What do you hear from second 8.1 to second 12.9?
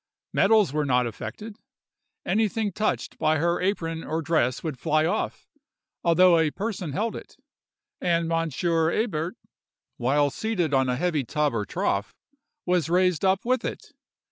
Monsieur Hebert, while seated on a heavy tub or trough, was